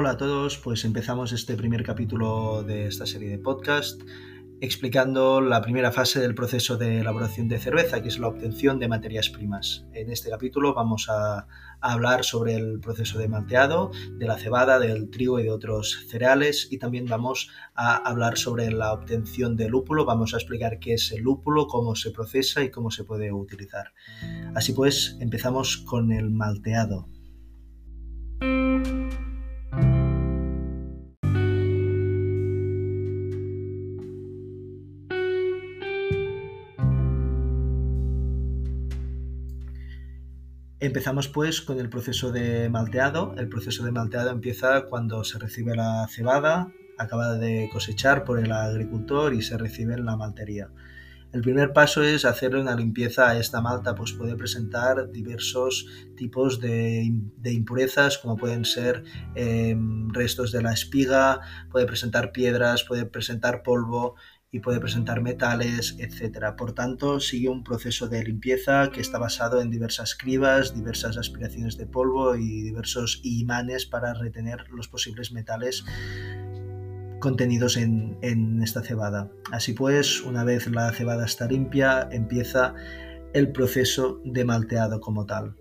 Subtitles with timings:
[0.00, 4.00] Hola a todos, pues empezamos este primer capítulo de esta serie de podcast
[4.62, 8.88] explicando la primera fase del proceso de elaboración de cerveza, que es la obtención de
[8.88, 9.84] materias primas.
[9.92, 11.46] En este capítulo vamos a,
[11.82, 16.68] hablar sobre el proceso de malteado, de la cebada, del trigo y de otros cereales
[16.70, 21.12] y también vamos a hablar sobre la obtención de lúpulo, vamos a explicar qué es
[21.12, 23.92] el lúpulo, cómo se procesa y cómo se puede utilizar.
[24.54, 27.06] Así pues, empezamos con el malteado.
[40.80, 43.34] Empezamos pues con el proceso de malteado.
[43.36, 48.50] El proceso de malteado empieza cuando se recibe la cebada, acaba de cosechar por el
[48.50, 50.70] agricultor y se recibe en la maltería.
[51.32, 56.60] El primer paso es hacerle una limpieza a esta malta, pues puede presentar diversos tipos
[56.60, 57.12] de,
[57.44, 59.04] impurezas, como pueden ser
[59.34, 64.16] em, restos de la espiga, puede presentar piedras, puede presentar polvo,
[64.52, 66.54] y puede presentar metales, etc.
[66.56, 71.76] Por tanto, sigue un proceso de limpieza que está basado en diversas cribas, diversas aspiraciones
[71.76, 75.84] de polvo y diversos imanes para retener los posibles metales
[77.20, 79.30] contenidos en, en esta cebada.
[79.52, 82.74] Así pues, una vez la cebada está limpia, empieza
[83.32, 85.59] el proceso de malteado como tal.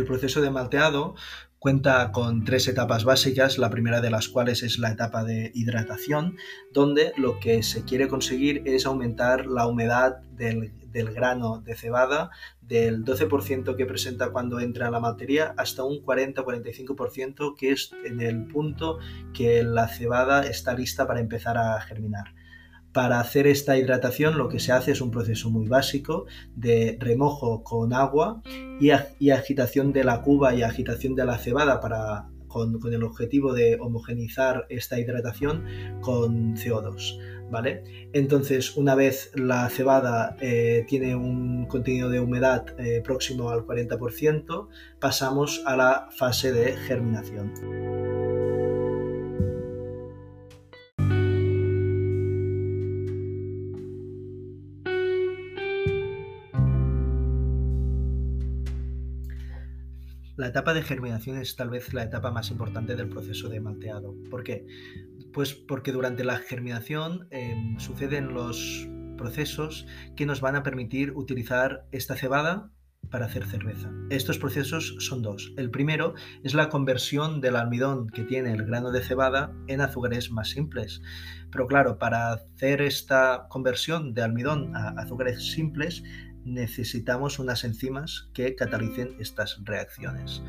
[0.00, 1.14] El proceso de malteado
[1.58, 6.38] cuenta con tres etapas básicas, la primera de las cuales es la etapa de hidratación,
[6.72, 12.30] donde lo que se quiere conseguir es aumentar la humedad del, grano de cebada
[12.62, 18.22] del 12% que presenta cuando entra en la maltería hasta un 40-45% que es en
[18.22, 19.00] el punto
[19.34, 22.34] que la cebada está lista para empezar a germinar.
[22.94, 26.24] Para hacer esta hidratación lo que se hace es un proceso muy básico
[26.56, 28.40] de remojo con agua
[28.80, 33.78] y, agitación de la cuba y agitación de la cebada para, con, el objetivo de
[33.80, 35.64] homogenizar esta hidratación
[36.00, 37.18] con CO2.
[37.50, 37.82] ¿Vale?
[38.12, 44.68] Entonces, una vez la cebada eh, tiene un contenido de humedad eh, próximo al 40%,
[45.00, 48.39] pasamos a la fase de germinación.
[60.40, 64.14] La etapa de germinación es tal vez la etapa más importante del proceso de malteado.
[64.30, 64.66] ¿Por qué?
[65.34, 69.86] Pues porque durante la germinación em, suceden los procesos
[70.16, 72.72] que nos van a permitir utilizar esta cebada
[73.10, 73.92] para hacer cerveza.
[74.08, 75.52] Estos procesos son dos.
[75.58, 80.30] El primero es la conversión del almidón que tiene el grano de cebada en azúcares
[80.30, 81.02] más simples.
[81.50, 86.02] Pero claro, para hacer esta conversión de almidón a azúcares simples
[86.44, 90.42] necesitamos unas enzimas que catalicen estas reacciones.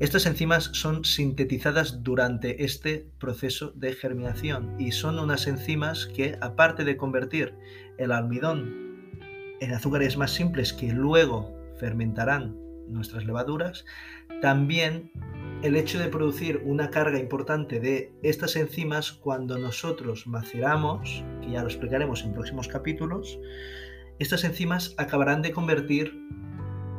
[0.00, 6.84] Estas enzimas son sintetizadas durante este proceso de germinación y son unas enzimas que, aparte
[6.84, 7.54] de convertir
[7.98, 8.82] el almidón
[9.60, 12.56] en azúcares más simples que luego fermentarán
[12.88, 13.84] nuestras levaduras,
[14.40, 15.12] también
[15.62, 21.62] el hecho de producir una carga importante de estas enzimas cuando nosotros maceramos, que ya
[21.62, 23.38] lo explicaremos en próximos capítulos,
[24.18, 26.14] estas enzimas acabarán de convertir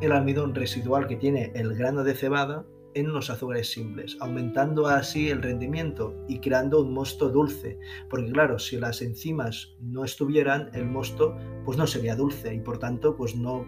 [0.00, 5.30] el almidón residual que tiene el grano de cebada en los azúcares simples, aumentando así
[5.30, 7.78] el rendimiento y creando un mosto dulce.
[8.10, 12.78] Porque claro, si las enzimas no estuvieran, el mosto pues no sería dulce y por
[12.78, 13.64] tanto pues no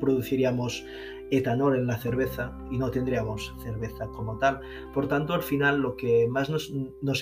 [0.00, 0.84] produciríamos
[1.30, 4.60] etanol en la cerveza y no tendríamos cerveza como tal.
[4.92, 6.70] Por tanto, al final lo que más nos,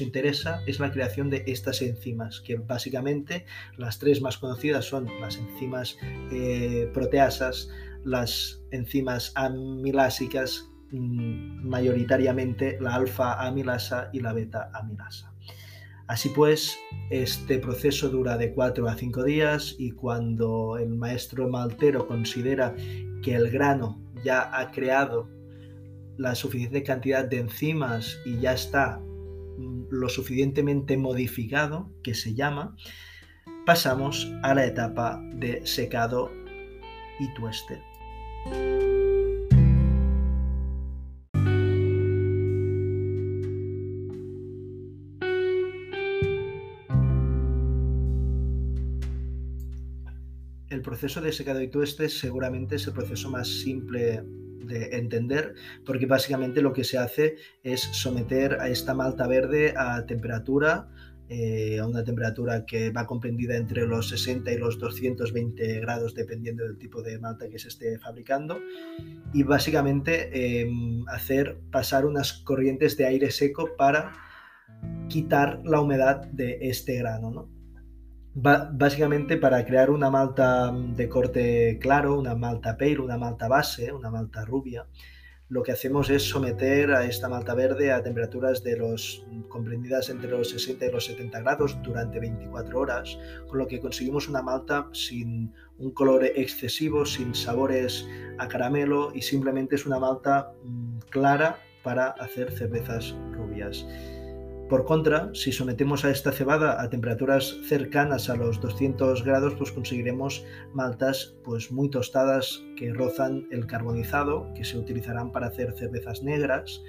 [0.00, 5.36] interesa es la creación de estas enzimas, que básicamente las tres más conocidas son las
[5.36, 5.96] enzimas
[6.32, 7.70] eh, proteasas,
[8.04, 15.33] las enzimas amilásicas, mm, mayoritariamente la alfa amilasa y la beta amilasa.
[16.06, 16.78] Así pues,
[17.10, 22.74] este proceso dura de 4 a 5 días y cuando el maestro maltero considera
[23.22, 25.28] que el grano ya ha creado
[26.16, 32.76] la suficiente cantidad de enzimas y ya está mm, lo suficientemente modificado, que se llama,
[33.64, 36.30] pasamos a la etapa de secado
[37.18, 37.80] y tueste.
[50.84, 54.22] Proceso de secado y tueste seguramente es el proceso más simple
[54.64, 55.54] de entender,
[55.84, 60.88] porque básicamente lo que se hace es someter a esta malta verde a temperatura
[61.30, 66.64] eh, a una temperatura que va comprendida entre los 60 y los 220 grados dependiendo
[66.64, 68.60] del tipo de malta que se esté fabricando
[69.32, 74.12] y básicamente em, hacer pasar unas corrientes de aire seco para
[75.08, 77.48] quitar la humedad de este grano.
[78.34, 84.10] Básicamente para crear una malta de corte claro, una malta pale, una malta base, una
[84.10, 84.86] malta rubia,
[85.48, 90.30] lo que hacemos es someter a esta malta verde a temperaturas de los comprendidas entre
[90.30, 94.88] los 60 y los 70 grados durante 24 horas, con lo que conseguimos una malta
[94.92, 98.08] sin un color excesivo, sin sabores
[98.38, 103.86] a caramelo y simplemente es una malta mm, clara para hacer cervezas rubias.
[104.68, 109.70] Por contra, si sometemos a esta cebada a temperaturas cercanas a los 200 grados, pues
[109.72, 116.22] conseguiremos maltas pues muy tostadas que rozan el carbonizado, que se utilizarán para hacer cervezas
[116.22, 116.82] negras.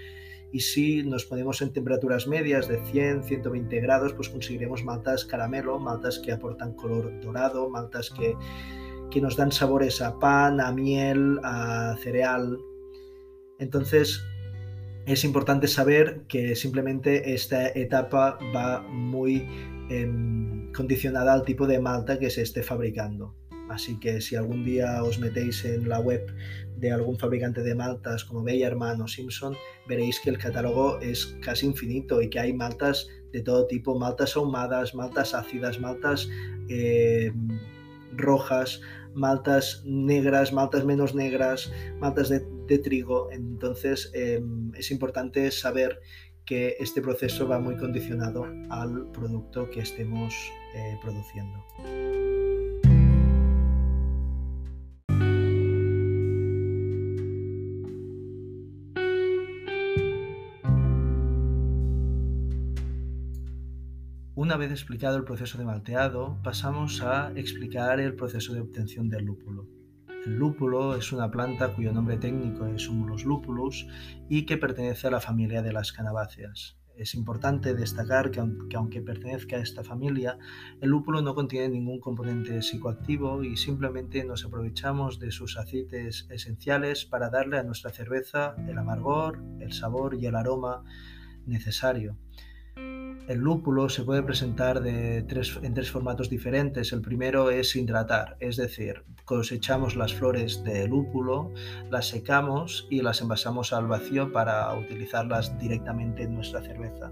[0.54, 5.78] Y si nos ponemos en temperaturas medias de 100, 120 grados, pues conseguiremos maltas caramelo,
[5.78, 8.36] maltas que aportan color dorado, maltas que,
[9.12, 12.58] que nos dan sabores a pan, a miel, a cereal.
[13.60, 14.24] Entonces,
[15.06, 19.48] es importante saber que simplemente esta etapa va muy
[19.90, 23.36] em, condicionada al tipo de malta que se esté fabricando.
[23.70, 26.26] Así que si algún día os metéis en la web
[26.78, 29.56] de algún fabricante de maltas como Beyerman o Simpson,
[29.88, 34.36] veréis que el catálogo es casi infinito y que hay maltas de todo tipo, maltas
[34.36, 36.30] ahumadas, maltas ácidas, maltas
[36.70, 37.60] em,
[38.14, 38.82] rojas,
[39.14, 43.32] maltas negras, maltas menos negras, maltas de, trigo.
[43.32, 46.00] Entonces em, es importante saber
[46.46, 50.34] que este proceso va muy condicionado al producto que estemos
[50.76, 51.64] eh, produciendo.
[64.46, 69.26] Una vez explicado el proceso de malteado, pasamos a explicar el proceso de obtención del
[69.26, 69.66] lúpulo.
[70.26, 73.88] El lúpulo es una planta cuyo nombre técnico es Humulus lupulus
[74.28, 76.78] y que pertenece a la familia de las canabáceas.
[76.98, 80.40] Es importante destacar que aunque pertenezca a esta familia,
[80.82, 87.06] el lúpulo no contiene ningún componente psicoactivo y simplemente nos aprovechamos de sus aceites esenciales
[87.06, 90.84] para darle a nuestra cerveza el amargor, el sabor y el aroma
[91.46, 92.18] necesario.
[93.28, 96.94] El lúpulo se puede presentar en tres formatos diferentes.
[96.94, 101.52] El primero es hidratar, es decir, cosechamos las flores de lúpulo,
[101.90, 107.12] las secamos y las envasamos al vacío para utilizarlas directamente en nuestra cerveza.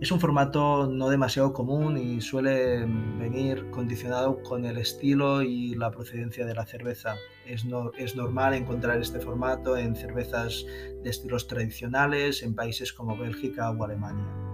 [0.00, 2.86] Es un formato no demasiado común y suele
[3.18, 7.16] venir condicionado con el estilo y la procedencia de la cerveza.
[7.44, 10.64] Es normal encontrar este formato en cervezas
[11.02, 14.47] de estilos tradicionales en países como Bélgica o Alemania.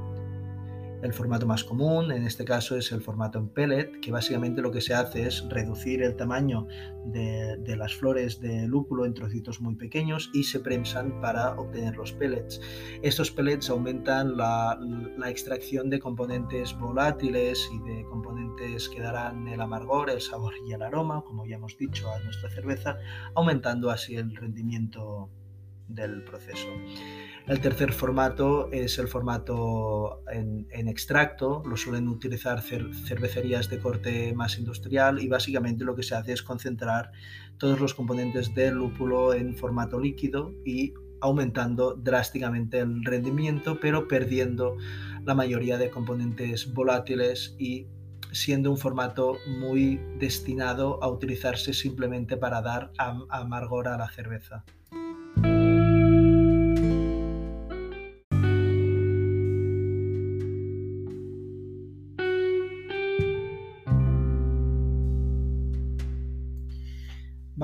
[1.05, 4.71] El formato más común, en este caso, es el formato en pellet, que básicamente lo
[4.71, 6.67] que se hace es reducir el tamaño
[7.05, 12.13] de, las flores de lúpulo en trocitos muy pequeños y se prensan para obtener los
[12.13, 12.59] pellets.
[13.03, 14.79] Estos pellets aumentan la,
[15.19, 20.73] la extracción de componentes volátiles y de componentes que darán el amargor, el sabor y
[20.73, 22.97] el aroma, como ya hemos dicho, a nuestra cerveza,
[23.35, 25.29] aumentando así el rendimiento
[25.89, 26.69] del proceso.
[27.47, 34.59] El tercer formato es el formato en, extracto, lo suelen utilizar cervecerías de corte más
[34.59, 37.13] industrial y básicamente lo que se hace es concentrar
[37.59, 44.77] todos los componentes del lúpulo en formato líquido y aumentando drásticamente el rendimiento, pero perdiendo
[45.25, 47.87] la mayoría de componentes volátiles y
[48.33, 54.65] siendo un formato muy destinado a utilizarse simplemente para dar amargor a la cerveza.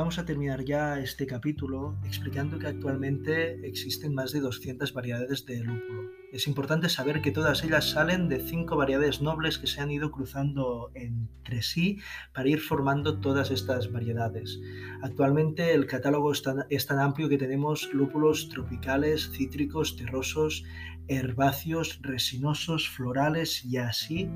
[0.01, 5.59] Vamos a terminar ya este capítulo explicando que actualmente existen más de 200 variedades de
[5.59, 6.11] lúpulo.
[6.33, 10.11] Es importante saber que todas ellas salen de cinco variedades nobles que se han ido
[10.11, 11.99] cruzando entre sí
[12.33, 14.59] para ir formando todas estas variedades.
[15.03, 20.65] Actualmente el catálogo es tan, es tan amplio que tenemos lúpulos tropicales, cítricos, terrosos,
[21.09, 24.31] herbáceos, resinosos, florales y así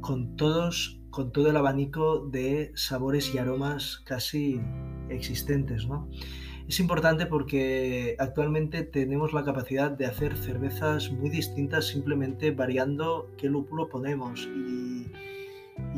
[0.00, 4.60] con todos con todo el abanico de sabores y aromas casi
[5.08, 5.86] existentes.
[5.86, 6.08] ¿no?
[6.68, 13.48] Es importante porque actualmente tenemos la capacidad de hacer cervezas muy distintas simplemente variando qué
[13.48, 15.06] lúpulo ponemos y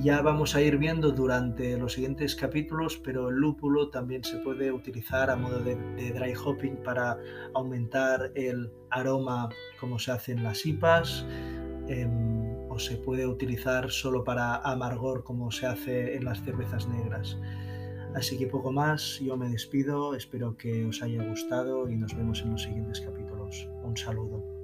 [0.03, 4.71] ya vamos a ir viendo durante los siguientes capítulos, pero el lúpulo también se puede
[4.71, 5.77] utilizar a modo de,
[6.13, 7.19] dry hopping para
[7.55, 9.49] aumentar el aroma
[9.81, 11.27] como se hace en las IPAs.
[12.79, 17.39] Se puede utilizar solo para amargor como se hace en las cervezas negras.
[18.15, 22.41] Así que poco más, yo me despido, espero que os haya gustado y nos vemos
[22.43, 23.69] en los siguientes capítulos.
[23.83, 24.58] Un saludo.